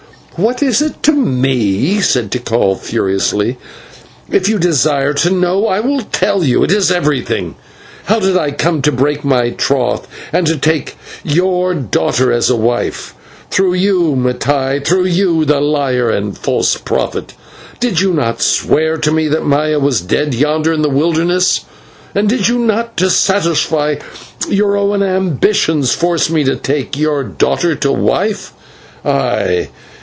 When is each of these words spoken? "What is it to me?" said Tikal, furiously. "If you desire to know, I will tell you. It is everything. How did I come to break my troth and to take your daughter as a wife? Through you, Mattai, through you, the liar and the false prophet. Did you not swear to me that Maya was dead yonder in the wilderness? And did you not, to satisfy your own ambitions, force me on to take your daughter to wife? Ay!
"What 0.37 0.63
is 0.63 0.81
it 0.81 1.03
to 1.03 1.11
me?" 1.11 1.99
said 1.99 2.31
Tikal, 2.31 2.75
furiously. 2.75 3.57
"If 4.31 4.49
you 4.49 4.57
desire 4.57 5.13
to 5.15 5.29
know, 5.29 5.67
I 5.67 5.81
will 5.81 6.01
tell 6.01 6.43
you. 6.43 6.63
It 6.63 6.71
is 6.71 6.89
everything. 6.89 7.53
How 8.05 8.19
did 8.19 8.35
I 8.37 8.49
come 8.49 8.81
to 8.83 8.91
break 8.93 9.23
my 9.23 9.51
troth 9.51 10.07
and 10.33 10.47
to 10.47 10.57
take 10.57 10.97
your 11.23 11.75
daughter 11.75 12.31
as 12.31 12.49
a 12.49 12.55
wife? 12.55 13.13
Through 13.51 13.75
you, 13.75 14.15
Mattai, 14.17 14.83
through 14.83 15.05
you, 15.07 15.45
the 15.45 15.59
liar 15.59 16.09
and 16.09 16.33
the 16.33 16.39
false 16.39 16.75
prophet. 16.75 17.35
Did 17.79 17.99
you 18.01 18.11
not 18.11 18.41
swear 18.41 18.97
to 18.97 19.11
me 19.11 19.27
that 19.27 19.45
Maya 19.45 19.77
was 19.79 20.01
dead 20.01 20.33
yonder 20.33 20.73
in 20.73 20.81
the 20.81 20.89
wilderness? 20.89 21.65
And 22.15 22.27
did 22.27 22.47
you 22.47 22.57
not, 22.57 22.97
to 22.97 23.11
satisfy 23.11 23.97
your 24.49 24.75
own 24.75 25.03
ambitions, 25.03 25.93
force 25.93 26.31
me 26.31 26.41
on 26.41 26.47
to 26.47 26.55
take 26.55 26.97
your 26.97 27.23
daughter 27.23 27.75
to 27.75 27.91
wife? 27.91 28.53
Ay! 29.05 29.69